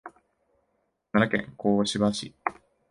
[1.11, 2.33] 奈良県香芝市